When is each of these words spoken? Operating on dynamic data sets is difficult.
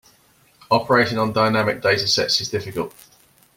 Operating 0.71 1.19
on 1.19 1.31
dynamic 1.31 1.79
data 1.83 2.07
sets 2.07 2.41
is 2.41 2.49
difficult. 2.49 2.91